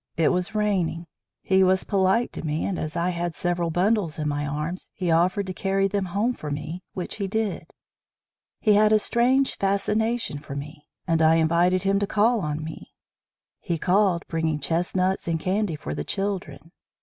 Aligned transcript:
It 0.17 0.29
was 0.29 0.55
raining. 0.55 1.05
He 1.43 1.63
was 1.63 1.83
polite 1.83 2.33
to 2.33 2.43
me, 2.43 2.65
and 2.65 2.79
as 2.79 2.95
I 2.95 3.11
had 3.11 3.35
several 3.35 3.69
bundles 3.69 4.17
in 4.17 4.27
my 4.27 4.47
arms 4.47 4.89
he 4.95 5.11
offered 5.11 5.45
to 5.45 5.53
carry 5.53 5.87
them 5.87 6.05
home 6.05 6.33
for 6.33 6.49
me, 6.49 6.81
which 6.93 7.17
he 7.17 7.27
did. 7.27 7.71
He 8.59 8.73
had 8.73 8.91
a 8.91 8.97
strange 8.97 9.57
fascination 9.57 10.39
for 10.39 10.55
me, 10.55 10.87
and 11.05 11.21
I 11.21 11.35
invited 11.35 11.83
him 11.83 11.99
to 11.99 12.07
call 12.07 12.39
on 12.41 12.63
me. 12.63 12.87
He 13.59 13.77
called, 13.77 14.25
bringing 14.27 14.59
chestnuts 14.59 15.27
and 15.27 15.39
candy 15.39 15.75
for 15.75 15.93
the 15.93 16.03
children. 16.03 16.71